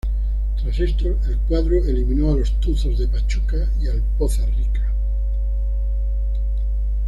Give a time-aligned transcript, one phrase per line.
[0.59, 4.91] Tras esto, el cuadro eliminó a los Tuzos de Pachuca y al Poza Rica.